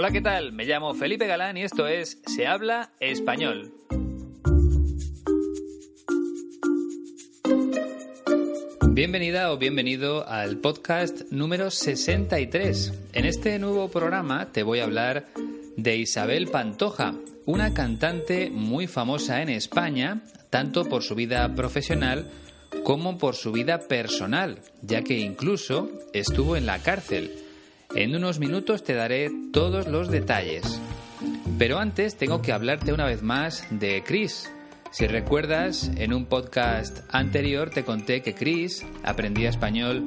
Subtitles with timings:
[0.00, 0.52] Hola, ¿qué tal?
[0.52, 3.72] Me llamo Felipe Galán y esto es Se habla español.
[8.90, 12.92] Bienvenida o bienvenido al podcast número 63.
[13.12, 15.26] En este nuevo programa te voy a hablar
[15.76, 22.30] de Isabel Pantoja, una cantante muy famosa en España, tanto por su vida profesional
[22.84, 27.47] como por su vida personal, ya que incluso estuvo en la cárcel.
[27.94, 30.78] En unos minutos te daré todos los detalles.
[31.58, 34.52] Pero antes tengo que hablarte una vez más de Chris.
[34.90, 40.04] Si recuerdas, en un podcast anterior te conté que Chris aprendía español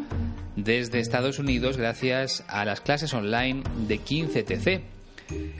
[0.56, 4.82] desde Estados Unidos gracias a las clases online de 15TC.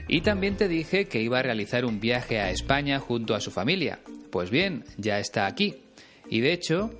[0.06, 3.50] Y también te dije que iba a realizar un viaje a España junto a su
[3.50, 3.98] familia.
[4.30, 5.82] Pues bien, ya está aquí.
[6.30, 6.90] Y de hecho,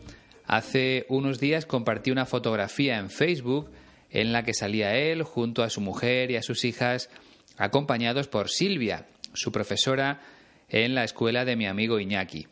[0.47, 3.71] hace unos días compartí una fotografía en Facebook
[4.13, 7.11] en la que salía él junto a su mujer y a sus hijas,
[7.57, 10.21] acompañados por Silvia, su profesora
[10.69, 12.47] en la escuela de mi amigo Iñaki.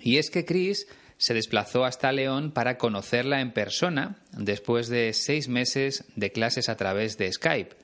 [0.00, 5.48] Y es que Chris se desplazó hasta León para conocerla en persona después de seis
[5.48, 7.76] meses de clases a través de Skype.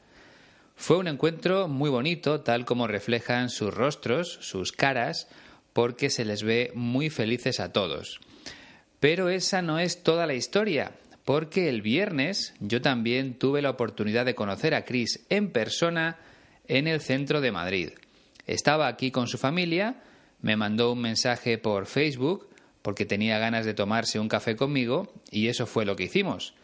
[0.76, 5.28] Fue un encuentro muy bonito, tal como reflejan sus rostros, sus caras,
[5.72, 8.20] porque se les ve muy felices a todos.
[8.98, 10.92] Pero esa no es toda la historia,
[11.24, 16.18] porque el viernes yo también tuve la oportunidad de conocer a Chris en persona
[16.66, 17.90] en el centro de Madrid.
[18.46, 20.02] Estaba aquí con su familia,
[20.40, 22.48] me mandó un mensaje por Facebook
[22.82, 26.54] porque tenía ganas de tomarse un café conmigo y eso fue lo que hicimos.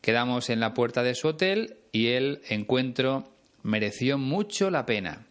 [0.00, 5.26] Quedamos en la puerta de su hotel y el encuentro mereció mucho la pena.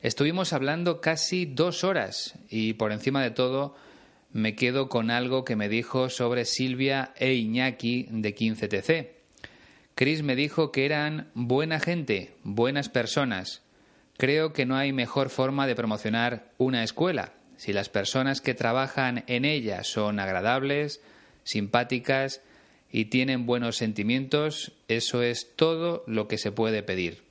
[0.00, 3.74] Estuvimos hablando casi dos horas y por encima de todo
[4.32, 9.08] me quedo con algo que me dijo sobre Silvia e Iñaki de 15TC.
[9.94, 13.62] Chris me dijo que eran buena gente, buenas personas.
[14.16, 17.34] Creo que no hay mejor forma de promocionar una escuela.
[17.56, 21.00] Si las personas que trabajan en ella son agradables,
[21.44, 22.40] simpáticas
[22.90, 27.22] y tienen buenos sentimientos, eso es todo lo que se puede pedir.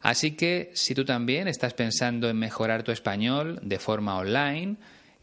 [0.00, 4.76] Así que si tú también estás pensando en mejorar tu español de forma online,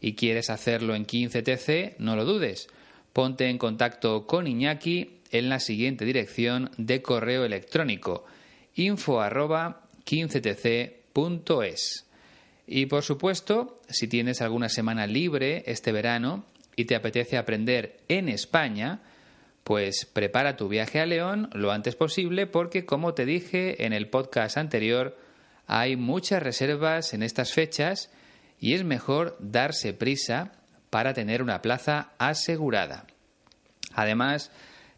[0.04, 2.68] y quieres hacerlo en 15TC, no lo dudes.
[3.14, 8.26] Ponte en contacto con Iñaki en la siguiente dirección de correo electrónico
[8.74, 12.06] info 15tc.es.
[12.66, 16.44] Y por supuesto, si tienes alguna semana libre este verano
[16.76, 19.00] y te apetece aprender en España,
[19.62, 24.10] pues prepara tu viaje a León lo antes posible porque, como te dije en el
[24.10, 25.16] podcast anterior,
[25.66, 28.10] hay muchas reservas en estas fechas
[28.64, 30.52] y es mejor darse prisa
[30.88, 33.06] para tener una plaza asegurada.
[33.92, 34.50] Además,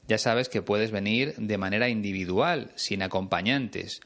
[0.07, 4.03] ya sabes que puedes venir de manera individual, sin acompañantes,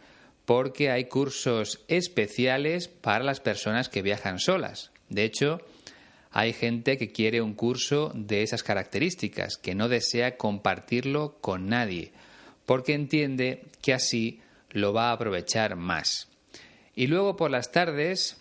[0.47, 4.93] porque hay cursos especiales para las personas que viajan solas.
[5.11, 5.61] De hecho,
[6.31, 12.13] hay gente que quiere un curso de esas características, que no desea compartirlo con nadie,
[12.65, 16.31] porque entiende que así lo va a aprovechar más.
[16.95, 18.40] Y luego por las tardes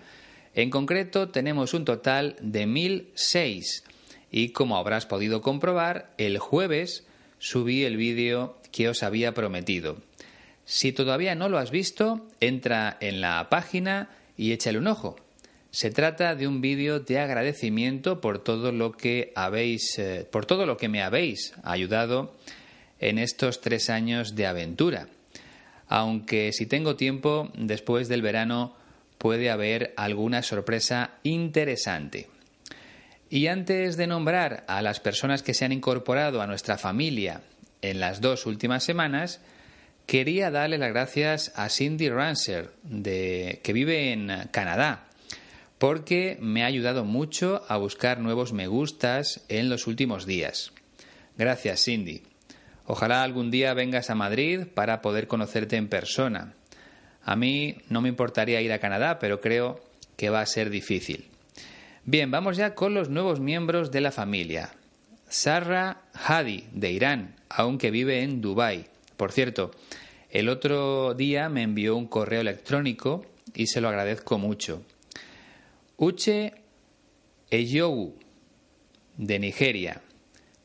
[0.55, 3.85] En concreto tenemos un total de mil seis.
[4.31, 7.05] y como habrás podido comprobar, el jueves
[7.39, 9.97] subí el vídeo que os había prometido.
[10.65, 15.17] Si todavía no lo has visto, entra en la página y échale un ojo.
[15.73, 20.67] Se trata de un vídeo de agradecimiento por todo lo que habéis, eh, por todo
[20.67, 22.35] lo que me habéis ayudado
[22.99, 25.09] en estos tres años de aventura.
[25.93, 28.77] Aunque si tengo tiempo, después del verano
[29.19, 32.29] puede haber alguna sorpresa interesante.
[33.29, 37.43] Y antes de nombrar a las personas que se han incorporado a nuestra familia
[37.83, 39.41] en las dos últimas semanas,
[40.07, 42.71] quería darle las gracias a Cindy Ranser,
[43.03, 45.09] que vive en Canadá,
[45.79, 50.73] porque me ha ayudado mucho a buscar nuevos me gustas en los últimos días.
[51.37, 52.30] Gracias, Cindy.
[52.93, 56.55] Ojalá algún día vengas a Madrid para poder conocerte en persona.
[57.23, 59.81] A mí no me importaría ir a Canadá, pero creo
[60.17, 61.29] que va a ser difícil.
[62.05, 64.73] Bien, vamos ya con los nuevos miembros de la familia.
[65.29, 68.87] Sarra Hadi, de Irán, aunque vive en Dubái.
[69.17, 69.71] Por cierto,
[70.29, 74.83] el otro día me envió un correo electrónico y se lo agradezco mucho.
[75.97, 76.55] Uche
[77.51, 78.19] Eyogu,
[79.17, 80.03] de Nigeria.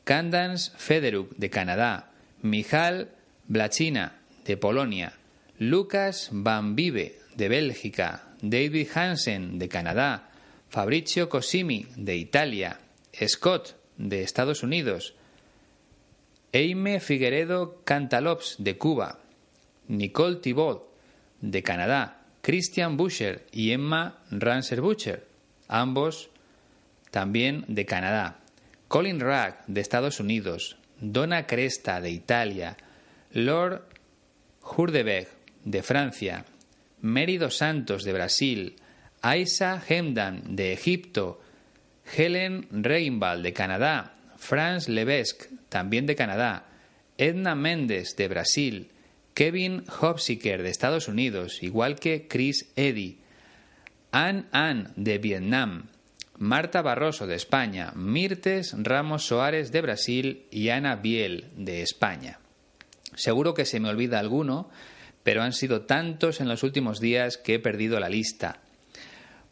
[0.02, 2.10] Candance Federuk, de Canadá.
[2.42, 3.10] Mijal
[3.46, 5.12] Blachina, de Polonia.
[5.58, 8.22] Lucas Van Vive, de Bélgica.
[8.42, 10.30] David Hansen, de Canadá.
[10.68, 12.80] Fabrizio Cosimi, de Italia,
[13.26, 15.14] Scott, de Estados Unidos,
[16.52, 19.20] Eime Figueredo Cantalops, de Cuba,
[19.88, 20.82] Nicole Thibault,
[21.40, 25.26] de Canadá, Christian Buscher y Emma Ranser Butcher,
[25.68, 26.30] ambos
[27.10, 28.40] también de Canadá,
[28.88, 32.76] Colin Rack, de Estados Unidos, Donna Cresta, de Italia,
[33.32, 33.82] Lord
[34.62, 35.28] Hurdeberg,
[35.64, 36.44] de Francia,
[37.02, 38.76] Mérido Santos, de Brasil,
[39.20, 41.40] Aisa Hemdan de Egipto,
[42.16, 46.66] Helen Reinvald de Canadá, Franz Levesque también de Canadá,
[47.18, 48.90] Edna Méndez de Brasil,
[49.34, 53.18] Kevin Hopsiker de Estados Unidos, igual que Chris Eddy,
[54.12, 55.88] Ann Ann de Vietnam,
[56.38, 62.40] Marta Barroso de España, Mirtes Ramos Soares de Brasil y Ana Biel de España.
[63.14, 64.68] Seguro que se me olvida alguno,
[65.22, 68.60] pero han sido tantos en los últimos días que he perdido la lista.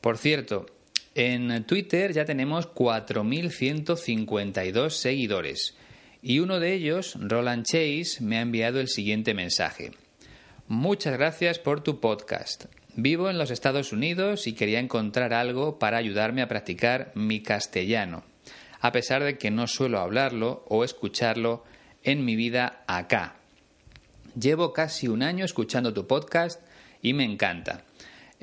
[0.01, 0.67] Por cierto,
[1.15, 5.77] en Twitter ya tenemos 4.152 seguidores
[6.21, 9.93] y uno de ellos, Roland Chase, me ha enviado el siguiente mensaje.
[10.69, 12.67] Muchas gracias por tu podcast.
[12.97, 18.25] Vivo en los Estados Unidos y quería encontrar algo para ayudarme a practicar mi castellano,
[18.81, 21.65] a pesar de que no suelo hablarlo o escucharlo
[22.03, 23.37] en mi vida acá.
[24.39, 26.61] Llevo casi un año escuchando tu podcast
[27.03, 27.85] y me encanta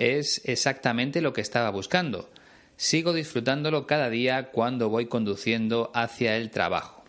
[0.02, 2.30] es exactamente lo que estaba buscando.
[2.76, 7.04] Sigo disfrutándolo cada día cuando voy conduciendo hacia el trabajo.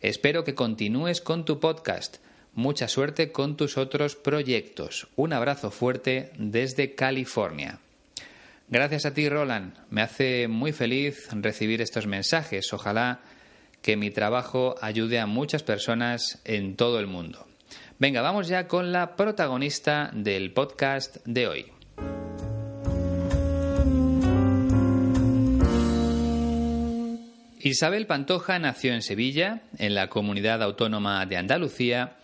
[0.00, 2.18] Espero que continúes con tu podcast.
[2.56, 5.08] Mucha suerte con tus otros proyectos.
[5.14, 7.80] Un abrazo fuerte desde California.
[8.68, 9.74] Gracias a ti, Roland.
[9.90, 12.72] Me hace muy feliz recibir estos mensajes.
[12.72, 13.20] Ojalá
[13.82, 17.46] que mi trabajo ayude a muchas personas en todo el mundo.
[17.98, 21.66] Venga, vamos ya con la protagonista del podcast de hoy.
[27.60, 32.16] Isabel Pantoja nació en Sevilla, en la comunidad autónoma de Andalucía,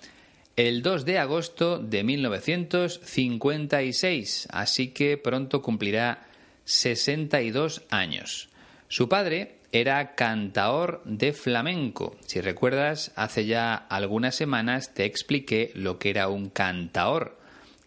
[0.57, 6.27] el 2 de agosto de 1956, así que pronto cumplirá
[6.65, 8.51] 62 años.
[8.89, 12.19] Su padre era cantaor de flamenco.
[12.27, 17.39] Si recuerdas, hace ya algunas semanas te expliqué lo que era un cantaor,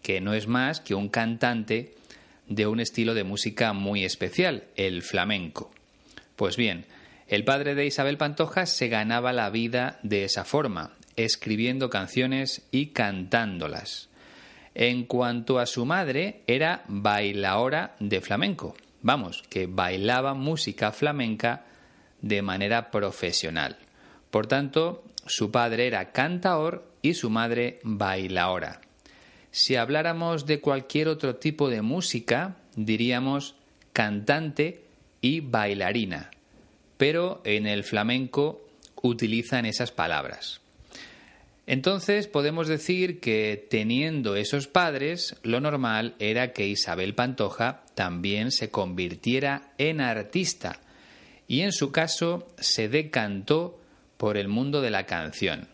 [0.02, 1.94] que no es más que un cantante
[2.48, 5.72] de un estilo de música muy especial, el flamenco.
[6.36, 6.88] Pues bien,
[7.28, 12.88] el padre de Isabel Pantoja se ganaba la vida de esa forma, escribiendo canciones y
[12.88, 14.10] cantándolas.
[14.74, 18.76] En cuanto a su madre, era bailaora de flamenco.
[19.02, 21.66] Vamos, que bailaba música flamenca
[22.22, 23.78] de manera profesional.
[24.32, 28.82] Por tanto, su padre era cantaor y su madre bailaora.
[29.52, 33.56] Si habláramos de cualquier otro tipo de música, diríamos
[33.94, 34.84] cantante
[35.22, 36.32] y bailarina
[36.98, 38.66] pero en el flamenco
[39.02, 40.62] utilizan esas palabras.
[41.68, 48.70] Entonces podemos decir que teniendo esos padres, lo normal era que Isabel Pantoja también se
[48.70, 50.80] convirtiera en artista
[51.48, 53.80] y en su caso se decantó
[54.18, 55.68] por el mundo de la canción.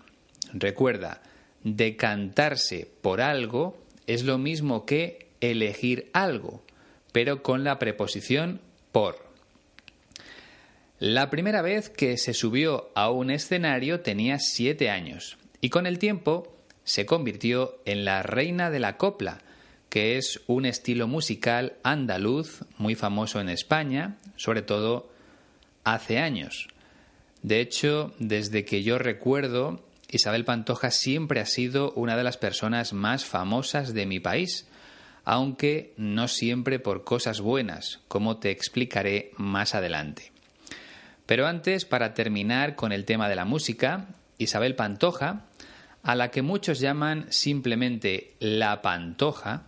[0.54, 1.22] Recuerda,
[1.64, 6.64] decantarse por algo es lo mismo que elegir algo,
[7.12, 8.62] pero con la preposición
[8.94, 9.30] por.
[11.00, 16.00] La primera vez que se subió a un escenario tenía siete años y con el
[16.00, 19.40] tiempo se convirtió en la reina de la copla,
[19.90, 25.10] que es un estilo musical andaluz muy famoso en España, sobre todo
[25.84, 26.68] hace años.
[27.44, 32.94] De hecho, desde que yo recuerdo, Isabel Pantoja siempre ha sido una de las personas
[32.94, 34.68] más famosas de mi país,
[35.24, 40.32] aunque no siempre por cosas buenas, como te explicaré más adelante.
[41.26, 45.46] Pero antes, para terminar con el tema de la música, Isabel Pantoja,
[46.04, 49.68] a la que muchos llaman simplemente La Pantoja,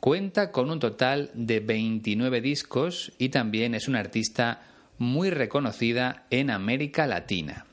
[0.00, 4.62] cuenta con un total de 29 discos y también es una artista
[4.98, 7.66] muy reconocida en América Latina.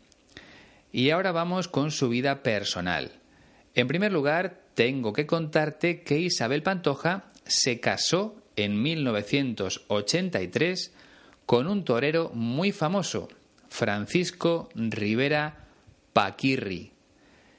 [0.92, 3.14] Y ahora vamos con su vida personal.
[3.76, 10.94] En primer lugar, tengo que contarte que Isabel Pantoja se casó en 1983
[11.46, 13.28] con un torero muy famoso,
[13.70, 15.68] Francisco Rivera
[16.14, 16.97] Paquirri.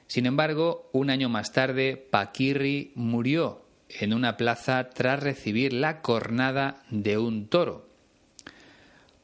[0.09, 6.81] Sin embargo, un año más tarde, Paquirri murió en una plaza tras recibir la cornada
[6.89, 7.87] de un toro.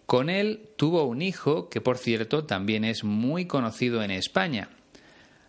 [0.06, 4.70] Con él tuvo un hijo que, por cierto, también es muy conocido en España,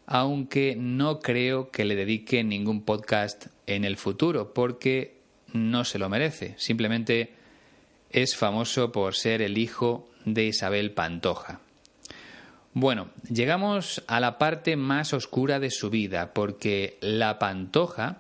[0.07, 5.19] aunque no creo que le dedique ningún podcast en el futuro, porque
[5.53, 6.55] no se lo merece.
[6.57, 7.35] Simplemente
[8.09, 11.61] es famoso por ser el hijo de Isabel Pantoja.
[12.79, 18.19] Bueno, llegamos a la parte más oscura de su vida, porque la Pantoja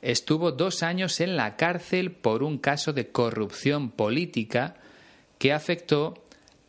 [0.00, 4.74] estuvo dos años en la cárcel por un caso de corrupción política
[5.38, 6.14] que afectó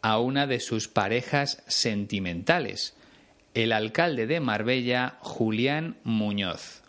[0.04, 2.96] a una de sus parejas sentimentales,
[3.56, 6.84] el alcalde de Marbella, Julián Muñoz.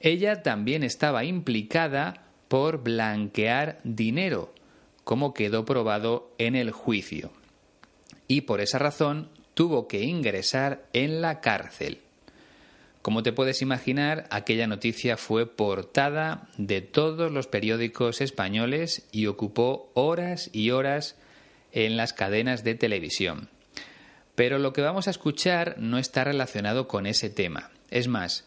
[0.00, 4.54] Ella también estaba implicada por blanquear dinero,
[5.04, 7.32] como quedó probado en el juicio.
[8.28, 11.98] Y por esa razón tuvo que ingresar en la cárcel.
[13.02, 19.90] Como te puedes imaginar, aquella noticia fue portada de todos los periódicos españoles y ocupó
[19.94, 21.16] horas y horas
[21.72, 23.48] en las cadenas de televisión.
[24.36, 27.72] Pero lo que vamos a escuchar no está relacionado con ese tema.
[27.90, 28.46] Es más,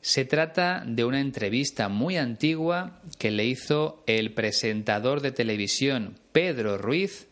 [0.00, 6.78] se trata de una entrevista muy antigua que le hizo el presentador de televisión Pedro
[6.78, 7.26] Ruiz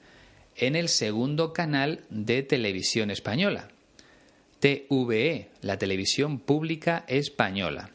[0.57, 3.69] en el segundo canal de televisión española.
[4.61, 7.91] TVE, la televisión pública española.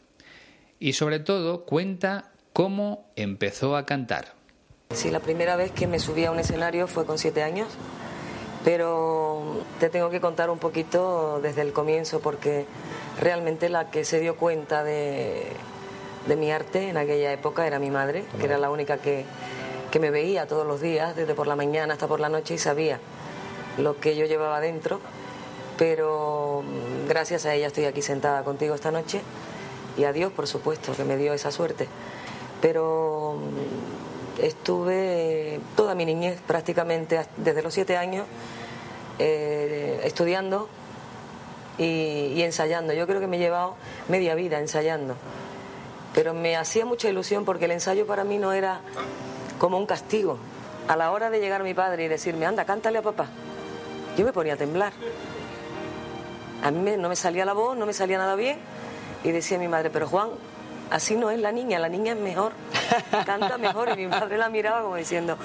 [0.80, 4.34] Y sobre todo cuenta cómo empezó a cantar.
[4.90, 7.68] Sí, la primera vez que me subí a un escenario fue con siete años,
[8.64, 12.66] pero te tengo que contar un poquito desde el comienzo porque
[13.20, 15.46] realmente la que se dio cuenta de,
[16.26, 19.24] de mi arte en aquella época era mi madre, que era la única que,
[19.90, 22.58] que me veía todos los días, desde por la mañana hasta por la noche y
[22.58, 23.00] sabía
[23.78, 25.00] lo que yo llevaba dentro
[25.76, 29.20] pero mm, gracias a ella estoy aquí sentada contigo esta noche
[29.96, 31.88] y a Dios, por supuesto, que me dio esa suerte.
[32.60, 38.26] Pero mm, estuve toda mi niñez, prácticamente desde los siete años,
[39.18, 40.68] eh, estudiando
[41.78, 42.92] y, ensayando.
[42.92, 43.76] Yo creo que me he llevado
[44.08, 45.16] media vida ensayando.
[46.14, 48.80] Pero me hacía mucha ilusión porque el ensayo para mí no era
[49.58, 50.38] como un castigo.
[50.88, 53.26] A la hora de llegar mi padre y decirme, anda, cántale a papá,
[54.16, 54.92] yo me ponía a temblar.
[56.62, 58.58] A mí no me salía la voz, no me salía nada bien.
[59.24, 60.30] Y decía mi madre, pero Juan,
[60.90, 62.52] así no es la niña, la niña es mejor,
[63.26, 63.90] canta mejor.
[63.90, 65.36] Y mi madre la miraba como diciendo,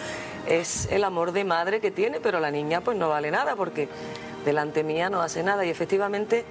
[0.48, 3.90] es el amor de madre que tiene, pero la niña pues no vale nada porque
[4.46, 5.66] delante mía no hace nada.
[5.66, 6.46] Y efectivamente,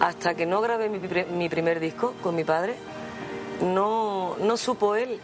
[0.00, 2.76] hasta que no grabé mi, primer disco con mi padre,
[3.62, 5.20] no, no supo él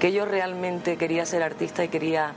[0.00, 2.32] que yo realmente quería ser artista y quería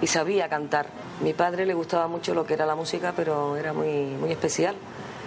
[0.00, 0.86] y sabía cantar.
[1.20, 4.74] Mi padre le gustaba mucho lo que era la música, pero era muy, muy especial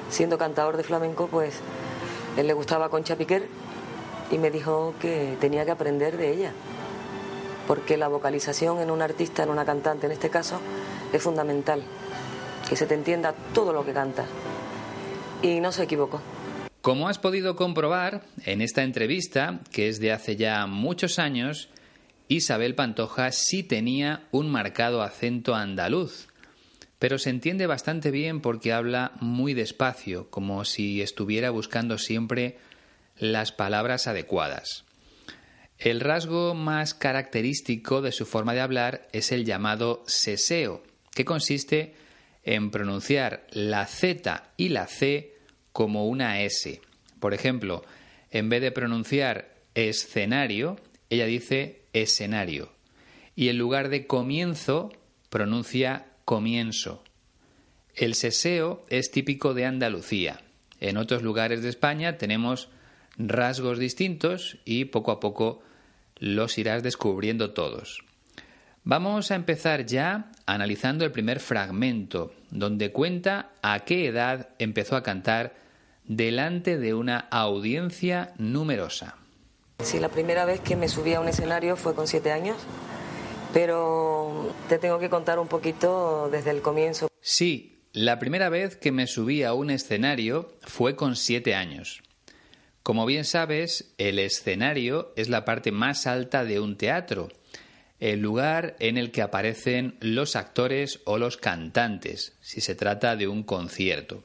[0.09, 1.59] siendo cantador de flamenco, pues
[2.37, 3.47] él le gustaba Concha Piquer
[4.31, 6.51] y me dijo que tenía que aprender de ella,
[7.67, 10.59] porque la vocalización en un artista, en una cantante en este caso,
[11.11, 11.83] es fundamental,
[12.67, 14.25] que se te entienda todo lo que canta.
[15.41, 16.21] Y no se equivocó.
[16.81, 21.69] Como has podido comprobar en esta entrevista, que es de hace ya muchos años,
[22.27, 26.27] Isabel Pantoja sí tenía un marcado acento andaluz,
[26.97, 32.57] pero se entiende bastante bien porque habla muy despacio, como si estuviera buscando siempre
[33.17, 34.85] las palabras adecuadas.
[35.77, 41.93] El rasgo más característico de su forma de hablar es el llamado seseo, que consiste
[42.43, 45.35] en pronunciar la Z y la C
[45.73, 46.81] como una S.
[47.19, 47.83] Por ejemplo,
[48.31, 50.77] en vez de pronunciar escenario,
[51.09, 52.71] ella dice escenario.
[53.35, 54.91] Y en lugar de comienzo,
[55.29, 57.03] pronuncia comienzo.
[57.95, 60.41] El seseo es típico de Andalucía.
[60.79, 62.69] En otros lugares de España tenemos
[63.17, 65.61] rasgos distintos y poco a poco
[66.17, 68.03] los irás descubriendo todos.
[68.83, 75.03] Vamos a empezar ya analizando el primer fragmento, donde cuenta a qué edad empezó a
[75.03, 75.55] cantar
[76.03, 79.15] delante de una audiencia numerosa.
[79.79, 82.57] Sí, la primera vez que me subí a un escenario fue con siete años,
[83.53, 87.07] pero te tengo que contar un poquito desde el comienzo.
[87.21, 92.03] Sí, la primera vez que me subí a un escenario fue con siete años.
[92.83, 97.29] Como bien sabes, el escenario es la parte más alta de un teatro,
[97.99, 103.27] el lugar en el que aparecen los actores o los cantantes, si se trata de
[103.27, 104.23] un concierto.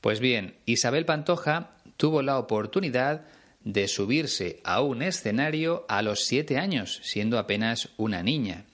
[0.00, 3.26] Pues bien, Isabel Pantoja tuvo la oportunidad
[3.68, 8.64] de subirse a un escenario a los siete años, siendo apenas una niña.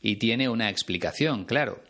[0.00, 1.82] Y tiene una explicación, claro.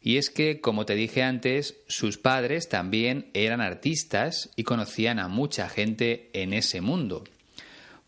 [0.00, 5.26] Y es que, como te dije antes, sus padres también eran artistas y conocían a
[5.26, 7.24] mucha gente en ese mundo.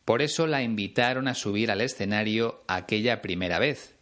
[0.05, 3.97] Por eso la invitaron a subir al escenario aquella primera vez.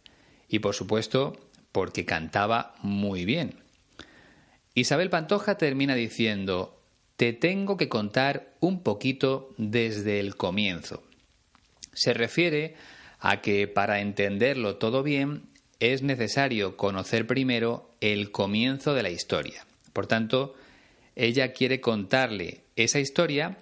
[0.47, 1.39] Y por supuesto,
[1.71, 3.55] porque cantaba muy bien.
[4.75, 6.80] Isabel Pantoja termina diciendo,
[7.21, 11.03] te tengo que contar un poquito desde el comienzo.
[11.93, 12.73] Se refiere
[13.19, 15.43] a que para entenderlo todo bien
[15.79, 19.67] es necesario conocer primero el comienzo de la historia.
[19.93, 20.55] Por tanto,
[21.15, 23.59] ella quiere contarle esa historia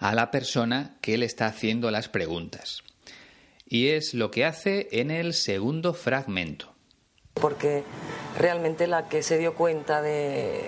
[0.00, 2.82] a la persona que le está haciendo las preguntas.
[3.68, 6.74] Y es lo que hace en el segundo fragmento.
[7.34, 7.84] Porque
[8.36, 10.64] realmente la que se dio cuenta de,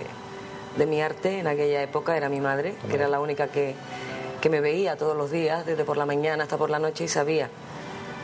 [0.77, 3.75] de mi arte en aquella época era mi madre, que era la única que,
[4.41, 7.09] que me veía todos los días, desde por la mañana hasta por la noche, y
[7.09, 7.51] sabía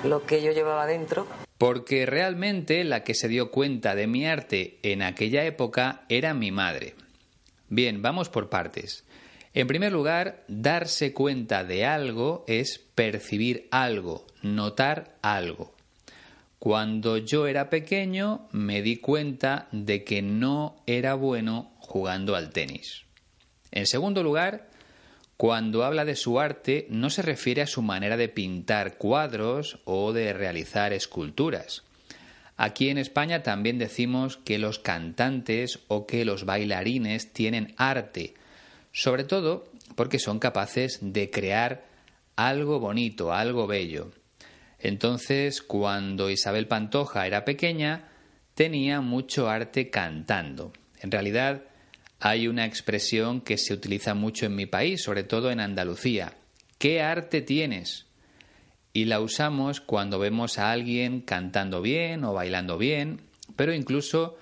[0.05, 1.27] lo que yo llevaba dentro.
[1.59, 6.51] Porque realmente la que se dio cuenta de mi arte en aquella época era mi
[6.51, 6.95] madre.
[7.69, 9.05] Bien, vamos por partes.
[9.55, 15.73] En primer lugar, darse cuenta de algo es percibir algo, notar algo.
[16.59, 23.05] Cuando yo era pequeño me di cuenta de que no era bueno jugando al tenis.
[23.71, 24.71] En segundo lugar,
[25.37, 30.13] cuando habla de su arte no se refiere a su manera de pintar cuadros o
[30.13, 31.83] de realizar esculturas.
[32.57, 38.35] Aquí en España también decimos que los cantantes o que los bailarines tienen arte,
[38.93, 39.67] sobre todo
[39.97, 41.85] porque son capaces de crear
[42.37, 44.13] algo bonito, algo bello.
[44.79, 48.09] Entonces, cuando Isabel Pantoja era pequeña,
[48.55, 50.73] tenía mucho arte cantando.
[51.01, 51.63] En realidad,
[52.25, 56.35] hay una expresión que se utiliza mucho en mi país, sobre todo en Andalucía.
[56.79, 58.07] ¿Qué arte tienes?
[58.93, 63.23] Y la usamos cuando vemos a alguien cantando bien o bailando bien,
[63.57, 64.39] pero incluso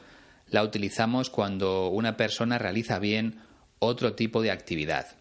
[0.49, 3.41] la utilizamos cuando una persona realiza bien
[3.79, 5.17] otro tipo de actividad.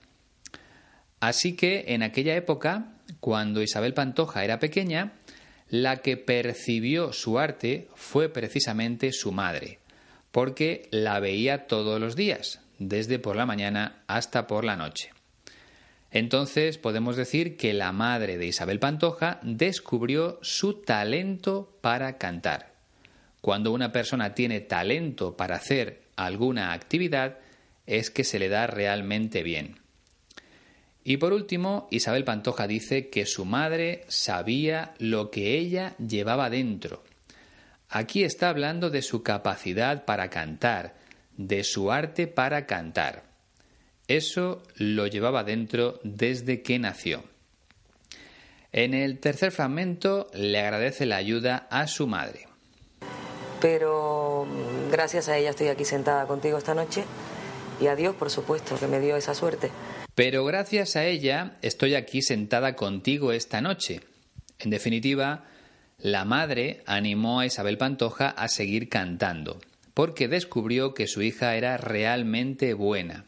[1.22, 2.92] Así que en aquella época,
[3.22, 5.14] cuando Isabel Pantoja era pequeña,
[5.70, 9.79] la que percibió su arte fue precisamente su madre
[10.32, 15.12] porque la veía todos los días, desde por la mañana hasta por la noche.
[16.12, 22.74] Entonces podemos decir que la madre de Isabel Pantoja descubrió su talento para cantar.
[23.42, 27.38] Cuando una persona tiene talento para hacer alguna actividad,
[27.86, 29.78] es que se le da realmente bien.
[31.04, 37.04] Y por último, Isabel Pantoja dice que su madre sabía lo que ella llevaba dentro,
[37.90, 40.96] Aquí está hablando de su capacidad para cantar,
[41.38, 43.24] de su arte para cantar.
[44.08, 47.24] Eso lo llevaba dentro desde que nació.
[48.72, 52.48] En el tercer fragmento le agradece la ayuda a su madre.
[53.60, 54.48] Pero
[54.92, 57.04] gracias a ella estoy aquí sentada contigo esta noche
[57.82, 59.72] y a Dios, por supuesto, que me dio esa suerte.
[60.14, 64.02] Pero gracias a ella estoy aquí sentada contigo esta noche.
[64.60, 65.46] En definitiva,
[66.02, 69.60] la madre animó a Isabel Pantoja a seguir cantando,
[69.94, 73.26] porque descubrió que su hija era realmente buena.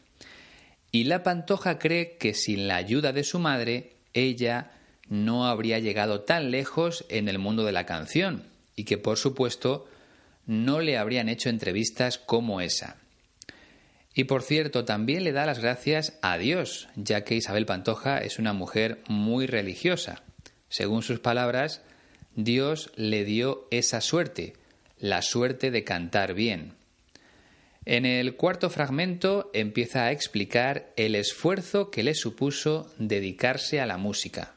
[0.90, 4.72] Y la Pantoja cree que sin la ayuda de su madre, ella
[5.08, 9.86] no habría llegado tan lejos en el mundo de la canción, y que por supuesto
[10.46, 12.96] no le habrían hecho entrevistas como esa.
[14.14, 18.38] Y por cierto, también le da las gracias a Dios, ya que Isabel Pantoja es
[18.38, 20.22] una mujer muy religiosa.
[20.68, 21.82] Según sus palabras,
[22.36, 24.54] Dios le dio esa suerte,
[24.98, 26.74] la suerte de cantar bien.
[27.84, 33.98] En el cuarto fragmento empieza a explicar el esfuerzo que le supuso dedicarse a la
[33.98, 34.54] música.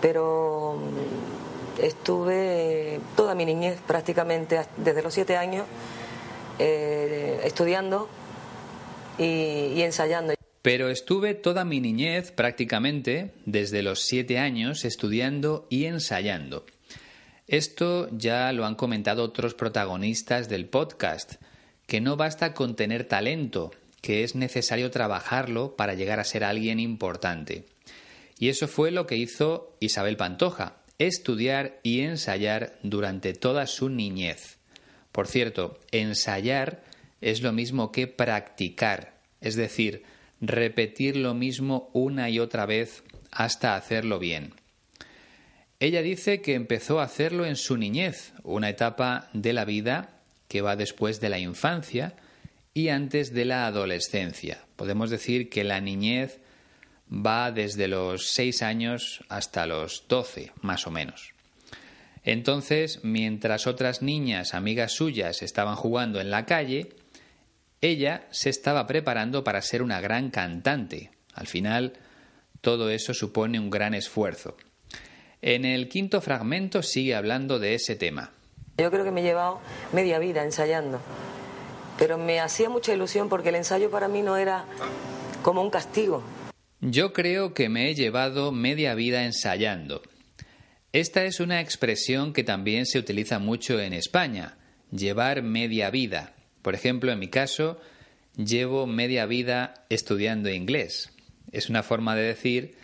[0.00, 5.66] Pero mm, estuve toda mi niñez prácticamente desde los siete años
[6.60, 8.08] eh, estudiando
[9.18, 10.34] y, ensayando.
[10.62, 16.64] Pero estuve toda mi niñez prácticamente desde los siete años estudiando y ensayando.
[17.48, 21.36] Esto ya lo han comentado otros protagonistas del podcast,
[21.86, 23.70] que no basta con tener talento,
[24.02, 27.64] que es necesario trabajarlo para llegar a ser alguien importante.
[28.38, 34.58] Y eso fue lo que hizo Isabel Pantoja, estudiar y ensayar durante toda su niñez.
[35.10, 36.84] Por cierto, ensayar
[37.22, 40.02] es lo mismo que practicar, es decir,
[40.42, 44.52] repetir lo mismo una y otra vez hasta hacerlo bien.
[45.80, 50.60] Ella dice que empezó a hacerlo en su niñez, una etapa de la vida que
[50.60, 52.16] va después de la infancia
[52.74, 54.64] y antes de la adolescencia.
[54.74, 56.40] Podemos decir que la niñez
[57.08, 61.32] va desde los 6 años hasta los 12, más o menos.
[62.24, 66.90] Entonces, mientras otras niñas, amigas suyas, estaban jugando en la calle,
[67.80, 71.12] ella se estaba preparando para ser una gran cantante.
[71.34, 71.92] Al final,
[72.60, 74.56] todo eso supone un gran esfuerzo.
[75.42, 78.32] En el quinto fragmento sigue hablando de ese tema.
[78.78, 79.60] Yo creo que me he llevado
[79.92, 81.00] media vida ensayando,
[81.98, 84.64] pero me hacía mucha ilusión porque el ensayo para mí no era
[85.42, 86.22] como un castigo,
[86.80, 90.00] yo creo que me he llevado media vida ensayando.
[90.92, 94.56] Esta es una expresión que también se utiliza mucho en España,
[94.92, 96.34] llevar media vida.
[96.62, 97.80] Por ejemplo, en mi caso,
[98.36, 101.10] llevo media vida estudiando inglés.
[101.50, 102.76] Es una forma de decir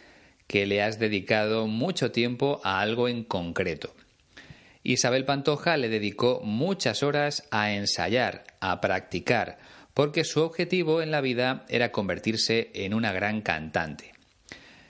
[0.46, 3.94] que le has dedicado mucho tiempo a algo en concreto.
[4.82, 9.58] Isabel Pantoja le dedicó muchas horas a ensayar, a practicar,
[9.94, 14.12] porque su objetivo en la vida era convertirse en una gran cantante.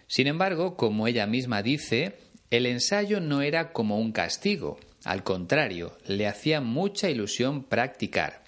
[0.08, 2.18] Sin embargo, como ella misma dice,
[2.50, 8.42] el ensayo no era como un castigo, al contrario, le hacía mucha ilusión practicar.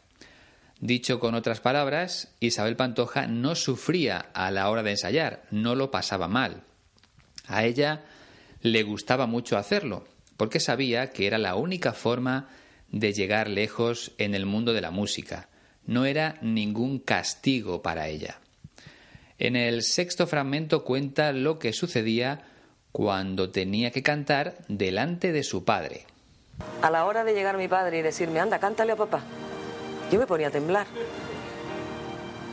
[0.80, 5.90] Dicho con otras palabras, Isabel Pantoja no sufría a la hora de ensayar, no lo
[5.90, 6.65] pasaba mal.
[7.46, 8.02] A ella
[8.62, 10.04] le gustaba mucho hacerlo,
[10.36, 12.48] porque sabía que era la única forma
[12.90, 15.48] de llegar lejos en el mundo de la música,
[15.86, 18.40] no era ningún castigo para ella.
[19.38, 22.42] En el sexto fragmento cuenta lo que sucedía
[22.90, 26.06] cuando tenía que cantar delante de su padre.
[26.80, 29.22] A la hora de llegar mi padre y decirme, anda, cántale a papá,
[30.10, 30.86] yo me ponía a temblar.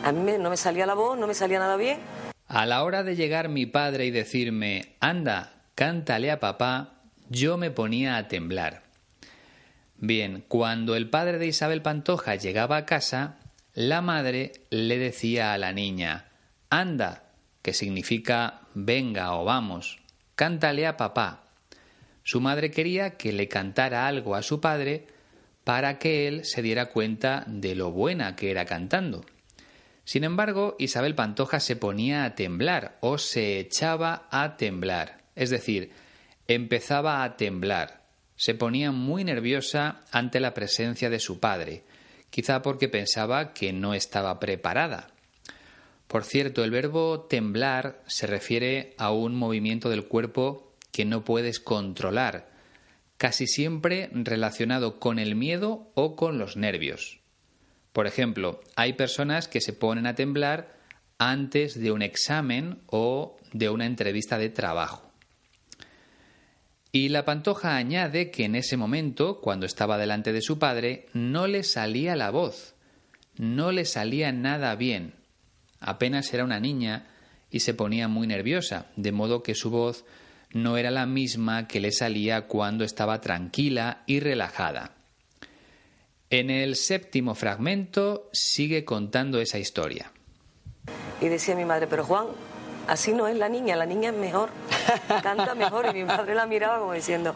[0.04, 2.00] A mí no me salía la voz, no me salía nada bien.
[2.54, 7.72] A la hora de llegar mi padre y decirme, anda, cántale a papá, yo me
[7.72, 8.84] ponía a temblar.
[9.98, 13.40] Bien, cuando el padre de Isabel Pantoja llegaba a casa,
[13.74, 16.28] la madre le decía a la niña,
[16.70, 17.24] anda,
[17.64, 19.98] que significa venga o vamos,
[20.36, 21.46] cántale a papá.
[22.22, 25.08] Su madre quería que le cantara algo a su padre
[25.64, 29.26] para que él se diera cuenta de lo buena que era cantando.
[30.06, 35.92] Sin embargo, Isabel Pantoja se ponía a temblar o se echaba a temblar, es decir,
[36.48, 38.04] empezaba a temblar
[38.36, 41.84] se ponía muy nerviosa ante la presencia de su padre,
[42.30, 45.08] quizá porque pensaba que no estaba preparada.
[46.08, 51.60] Por cierto, el verbo temblar se refiere a un movimiento del cuerpo que no puedes
[51.60, 52.52] controlar,
[53.18, 57.23] casi siempre relacionado con el miedo o con los nervios.
[57.94, 60.76] Por ejemplo, hay personas que se ponen a temblar
[61.20, 65.12] antes de un examen o de una entrevista de trabajo.
[66.92, 71.48] Y la pantoja añade que en ese momento, cuando estaba delante de su padre, no
[71.48, 72.76] le salía la voz,
[73.38, 75.14] no le salía nada bien.
[75.80, 77.08] Apenas era una niña
[77.50, 80.06] y se ponía muy nerviosa, de modo que su voz
[80.52, 84.92] no era la misma que le salía cuando estaba tranquila y relajada.
[86.36, 90.12] En el séptimo fragmento sigue contando esa historia.
[91.22, 92.26] Y decía mi madre, pero Juan,
[92.88, 94.50] así no es la niña, la niña es mejor,
[95.22, 95.86] canta mejor.
[95.92, 97.36] Y mi madre la miraba como diciendo,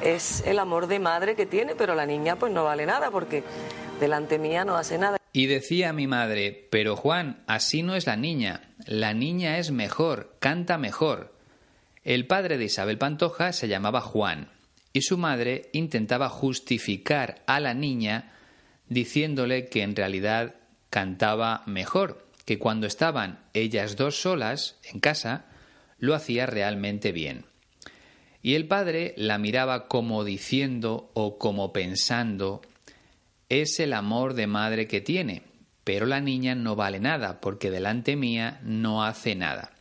[0.00, 3.42] es el amor de madre que tiene, pero la niña pues no vale nada porque
[3.98, 5.18] delante mía no hace nada.
[5.32, 10.36] Y decía mi madre, pero Juan, así no es la niña, la niña es mejor,
[10.38, 11.34] canta mejor.
[12.04, 14.52] El padre de Isabel Pantoja se llamaba Juan
[14.92, 18.34] y su madre intentaba justificar a la niña
[18.88, 20.54] diciéndole que en realidad
[20.90, 25.46] cantaba mejor, que cuando estaban ellas dos solas en casa,
[25.98, 27.44] lo hacía realmente bien.
[28.42, 32.62] Y el padre la miraba como diciendo o como pensando,
[33.48, 35.42] es el amor de madre que tiene,
[35.82, 39.72] pero la niña no vale nada, porque delante mía no hace nada.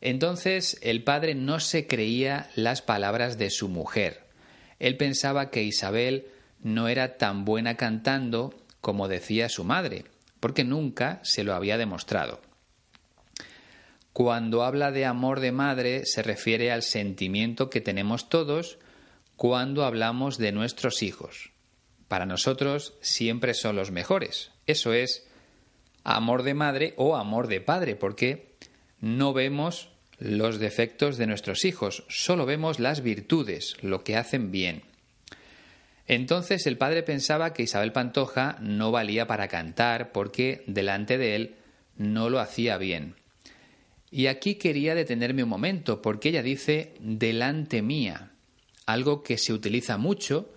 [0.00, 4.30] Entonces el padre no se creía las palabras de su mujer,
[4.80, 6.26] él pensaba que Isabel
[6.62, 10.04] no era tan buena cantando como decía su madre,
[10.40, 12.40] porque nunca se lo había demostrado.
[14.12, 18.78] Cuando habla de amor de madre se refiere al sentimiento que tenemos todos
[19.36, 21.52] cuando hablamos de nuestros hijos.
[22.08, 24.50] Para nosotros siempre son los mejores.
[24.66, 25.28] Eso es
[26.02, 28.56] amor de madre o amor de padre, porque
[29.00, 34.82] no vemos los defectos de nuestros hijos, solo vemos las virtudes, lo que hacen bien.
[36.10, 41.54] Entonces el padre pensaba que Isabel Pantoja no valía para cantar porque delante de él
[41.96, 43.14] no lo hacía bien.
[44.10, 48.32] Y aquí quería detenerme un momento porque ella dice delante mía,
[48.86, 50.52] algo que se utiliza mucho,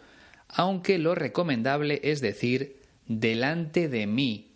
[0.47, 4.47] aunque lo recomendable es decir delante de mí,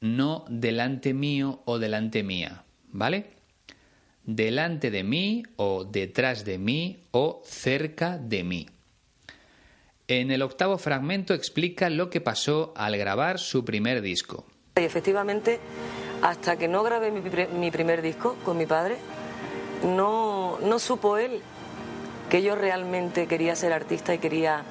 [0.00, 3.26] no delante mío o delante mía, ¿vale?
[4.22, 8.68] Delante de mí o detrás de mí o cerca de mí.
[10.08, 14.46] En el octavo fragmento explica lo que pasó al grabar su primer disco.
[14.76, 15.60] Y efectivamente,
[16.22, 18.96] hasta que no grabé mi, primer disco con mi padre,
[19.84, 21.40] no, no supo él
[22.28, 24.64] que yo realmente quería ser artista y quería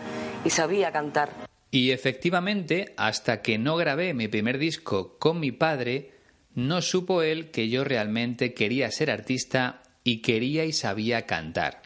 [0.44, 1.30] y sabía cantar.
[1.70, 6.12] Y efectivamente, hasta que no grabé mi primer disco con mi padre,
[6.56, 11.81] no supo él que yo realmente quería ser artista y quería y sabía cantar.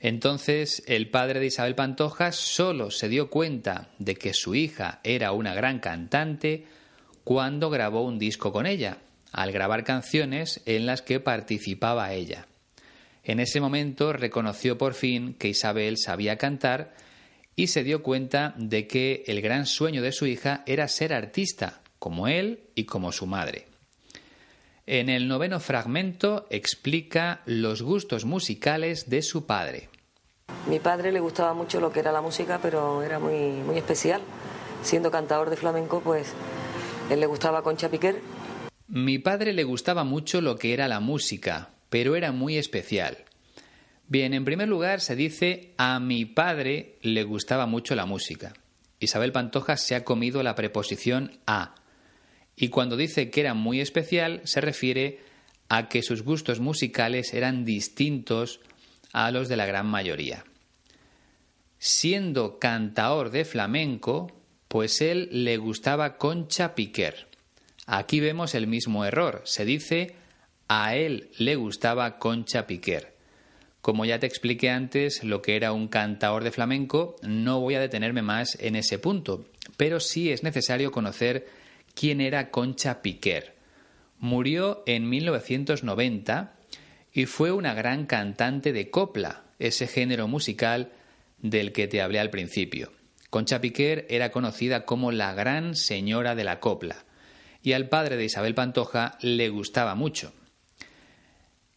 [0.00, 5.32] Entonces el padre de Isabel Pantoja solo se dio cuenta de que su hija era
[5.32, 6.66] una gran cantante
[7.24, 8.98] cuando grabó un disco con ella,
[9.32, 12.46] al grabar canciones en las que participaba ella.
[13.24, 16.94] En ese momento reconoció por fin que Isabel sabía cantar
[17.56, 21.80] y se dio cuenta de que el gran sueño de su hija era ser artista,
[21.98, 23.66] como él y como su madre.
[24.86, 29.88] En el noveno fragmento explica los gustos musicales de su padre.
[30.68, 34.20] Mi padre le gustaba mucho lo que era la música, pero era muy, muy especial.
[34.82, 36.32] Siendo cantador de flamenco, pues
[37.10, 38.20] él le gustaba Concha Piquer.
[38.86, 43.18] Mi padre le gustaba mucho lo que era la música, pero era muy especial.
[44.06, 48.52] Bien, en primer lugar se dice a mi padre le gustaba mucho la música.
[49.00, 51.74] Isabel Pantoja se ha comido la preposición a
[52.56, 55.20] y cuando dice que era muy especial se refiere
[55.68, 58.60] a que sus gustos musicales eran distintos
[59.12, 60.44] a los de la gran mayoría.
[61.78, 64.32] Siendo cantaor de flamenco,
[64.68, 67.28] pues él le gustaba Concha Piquer.
[67.86, 69.42] Aquí vemos el mismo error.
[69.44, 70.14] Se dice
[70.68, 73.14] a él le gustaba Concha Piquer.
[73.80, 77.80] Como ya te expliqué antes lo que era un cantaor de flamenco, no voy a
[77.80, 81.46] detenerme más en ese punto, pero sí es necesario conocer
[81.96, 83.56] quién era Concha Piquer.
[84.18, 86.54] Murió en 1990
[87.12, 90.92] y fue una gran cantante de copla, ese género musical
[91.38, 92.92] del que te hablé al principio.
[93.30, 97.04] Concha Piquer era conocida como la gran señora de la copla,
[97.62, 100.32] y al padre de Isabel Pantoja le gustaba mucho.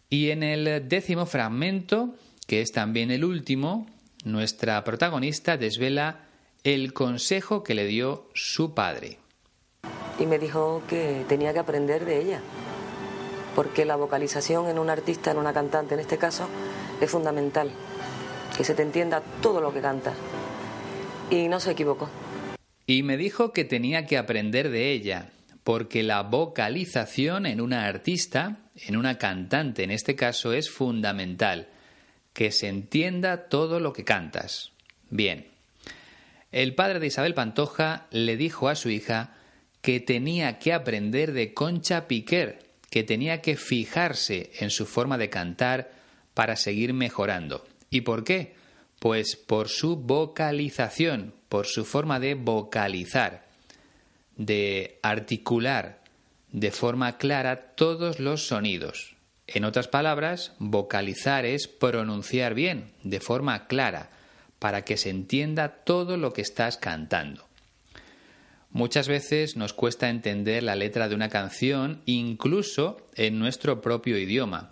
[0.10, 3.88] Y en el décimo fragmento, que es también el último,
[4.26, 6.26] nuestra protagonista desvela
[6.64, 9.20] el consejo que le dio su padre
[10.20, 12.42] y me dijo que tenía que aprender de ella,
[13.56, 16.48] porque la vocalización en un artista, en una cantante en este caso,
[17.00, 17.72] es fundamental,
[18.58, 20.14] que se te entienda todo lo que canta.
[21.30, 22.10] Y no se equivocó.
[22.86, 25.30] Y me dijo que tenía que aprender de ella,
[25.64, 31.70] porque la vocalización en una artista, en una cantante en este caso, es fundamental,
[32.34, 34.72] que se entienda todo lo que cantas.
[35.10, 35.48] Bien.
[36.52, 39.36] El padre de Isabel Pantoja le dijo a su hija
[39.82, 45.30] que tenía que aprender de Concha Piquer, que tenía que fijarse en su forma de
[45.30, 45.92] cantar
[46.34, 47.66] para seguir mejorando.
[47.90, 48.56] ¿Y por qué?
[49.00, 53.48] Pues por su vocalización, por su forma de vocalizar,
[54.36, 56.00] de articular
[56.52, 59.16] de forma clara todos los sonidos.
[59.48, 64.10] En otras palabras, vocalizar es pronunciar bien, de forma clara,
[64.60, 67.49] para que se entienda todo lo que estás cantando.
[68.72, 74.72] Muchas veces nos cuesta entender la letra de una canción incluso en nuestro propio idioma.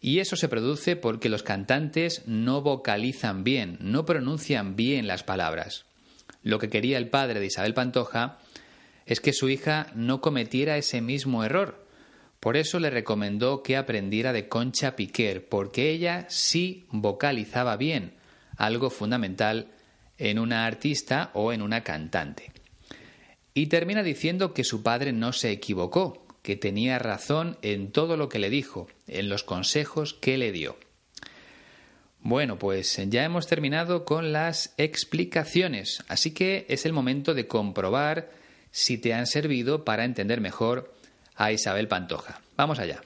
[0.00, 5.86] Y eso se produce porque los cantantes no vocalizan bien, no pronuncian bien las palabras.
[6.42, 8.38] Lo que quería el padre de Isabel Pantoja
[9.06, 11.86] es que su hija no cometiera ese mismo error.
[12.40, 18.14] Por eso le recomendó que aprendiera de Concha Piquer, porque ella sí vocalizaba bien,
[18.56, 19.68] algo fundamental
[20.18, 22.52] en una artista o en una cantante.
[23.58, 28.28] Y termina diciendo que su padre no se equivocó, que tenía razón en todo lo
[28.28, 30.76] que le dijo, en los consejos que le dio.
[32.20, 38.30] Bueno, pues ya hemos terminado con las explicaciones, así que es el momento de comprobar
[38.70, 40.94] si te han servido para entender mejor
[41.34, 42.40] a Isabel Pantoja.
[42.56, 43.02] Vamos allá.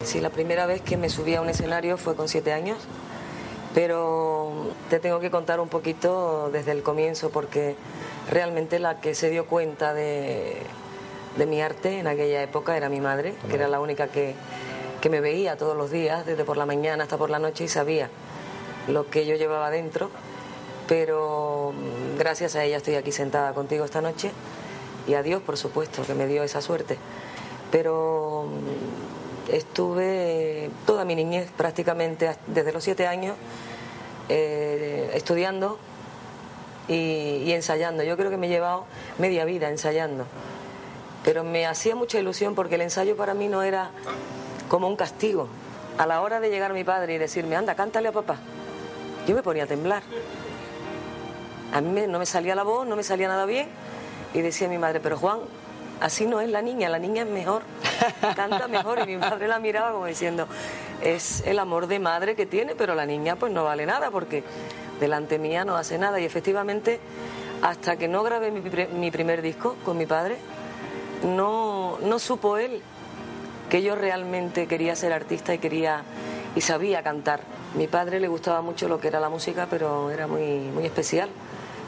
[0.00, 2.78] Sí, la primera vez que me subí a un escenario fue con siete años,
[3.74, 4.52] pero
[4.88, 7.74] te tengo que contar un poquito desde el comienzo porque
[8.30, 10.62] realmente la que se dio cuenta de,
[11.36, 14.34] de mi arte en aquella época era mi madre, que era la única que,
[15.00, 17.68] que me veía todos los días, desde por la mañana hasta por la noche y
[17.68, 18.08] sabía
[18.86, 20.10] lo que yo llevaba dentro,
[20.86, 24.30] pero mm, gracias a ella estoy aquí sentada contigo esta noche
[25.06, 26.96] y a Dios, por supuesto, que me dio esa suerte.
[27.70, 28.93] Pero mm,
[29.48, 33.36] estuve toda mi niñez prácticamente desde los siete años
[34.28, 35.78] eh, estudiando
[36.88, 38.02] y, ensayando.
[38.02, 38.86] Yo creo que me he llevado
[39.18, 40.26] media vida ensayando.
[41.24, 43.90] Pero me hacía mucha ilusión porque el ensayo para mí no era
[44.68, 45.48] como un castigo.
[45.96, 48.36] A la hora de llegar mi padre y decirme, anda, cántale a papá,
[49.26, 50.02] yo me ponía a temblar.
[51.72, 53.68] A mí no me salía la voz, no me salía nada bien.
[54.34, 55.38] Y decía mi madre, pero Juan,
[56.00, 57.62] así no es la niña, la niña es mejor,
[58.36, 59.00] canta mejor.
[59.00, 60.46] Y mi madre la miraba como diciendo,
[61.02, 64.44] es el amor de madre que tiene, pero la niña pues no vale nada porque
[65.00, 66.20] delante mía no hace nada.
[66.20, 67.00] Y efectivamente,
[67.62, 70.38] hasta que no grabé mi, primer disco con mi padre,
[71.24, 72.82] no, no supo él
[73.70, 76.02] que yo realmente quería ser artista y quería
[76.54, 77.40] y sabía cantar.
[77.74, 81.28] Mi padre le gustaba mucho lo que era la música, pero era muy, muy especial.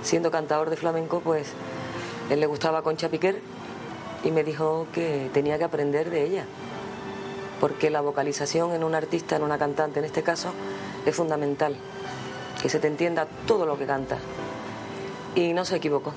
[0.03, 1.53] Siendo cantador de flamenco, pues
[2.31, 3.41] él le gustaba Concha Piquer
[4.27, 6.45] y me dijo que tenía que aprender de ella,
[7.61, 10.53] porque la vocalización en un artista, en una cantante en este caso,
[11.07, 11.77] es fundamental,
[12.61, 14.19] que se te entienda todo lo que canta.
[15.37, 16.13] Y no se equivocó.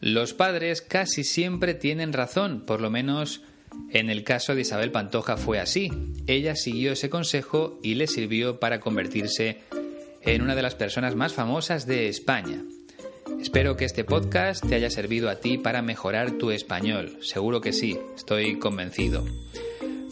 [0.00, 3.42] Los padres casi siempre tienen razón, por lo menos
[3.90, 5.90] en el caso de Isabel Pantoja fue así.
[6.26, 9.62] Ella siguió ese consejo y le sirvió para convertirse
[10.20, 12.62] en una de las personas más famosas de España.
[13.40, 17.18] Espero que este podcast te haya servido a ti para mejorar tu español.
[17.20, 19.24] Seguro que sí, estoy convencido.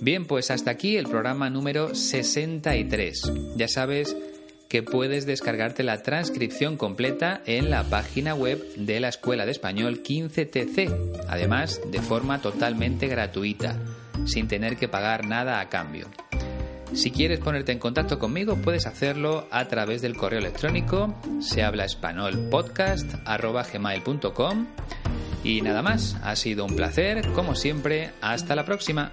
[0.01, 3.33] Bien, pues hasta aquí el programa número 63.
[3.57, 4.17] Ya sabes
[4.69, 10.03] que puedes descargarte la transcripción completa en la página web de la Escuela de Español
[10.03, 13.79] 15TC, además de forma totalmente gratuita,
[14.27, 16.09] sin tener que pagar nada a cambio.
[16.93, 21.63] Si quieres ponerte en contacto conmigo, puedes hacerlo a través del correo electrónico se
[25.45, 29.13] Y nada más, ha sido un placer, como siempre, hasta la próxima.